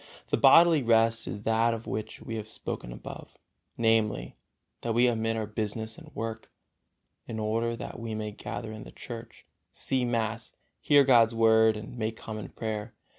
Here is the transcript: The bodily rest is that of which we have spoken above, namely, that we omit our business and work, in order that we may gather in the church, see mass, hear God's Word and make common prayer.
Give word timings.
The 0.29 0.37
bodily 0.37 0.81
rest 0.81 1.27
is 1.27 1.43
that 1.43 1.75
of 1.75 1.85
which 1.85 2.23
we 2.23 2.33
have 2.37 2.49
spoken 2.49 2.91
above, 2.91 3.37
namely, 3.77 4.35
that 4.81 4.93
we 4.95 5.07
omit 5.07 5.37
our 5.37 5.45
business 5.45 5.95
and 5.95 6.09
work, 6.15 6.49
in 7.27 7.37
order 7.37 7.75
that 7.75 7.99
we 7.99 8.15
may 8.15 8.31
gather 8.31 8.71
in 8.71 8.81
the 8.83 8.91
church, 8.91 9.45
see 9.71 10.03
mass, 10.03 10.53
hear 10.79 11.03
God's 11.03 11.35
Word 11.35 11.77
and 11.77 11.99
make 11.99 12.17
common 12.17 12.49
prayer. 12.49 12.95